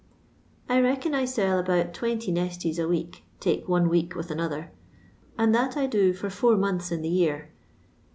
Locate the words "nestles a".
2.31-2.87